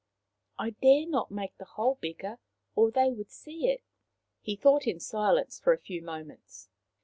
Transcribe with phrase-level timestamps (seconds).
[0.57, 2.39] I dare not make the hole bigger,
[2.75, 3.83] or they would see it."
[4.41, 6.69] He thought in silence for a few moments.